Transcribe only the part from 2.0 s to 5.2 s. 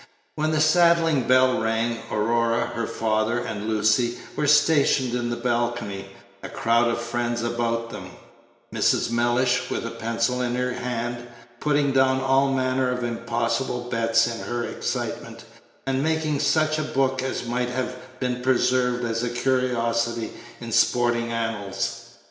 Aurora, her father, and Lucy were stationed